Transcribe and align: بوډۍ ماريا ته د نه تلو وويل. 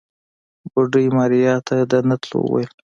بوډۍ 0.71 1.07
ماريا 1.17 1.55
ته 1.67 1.75
د 1.91 1.93
نه 2.07 2.15
تلو 2.21 2.37
وويل. 2.43 2.69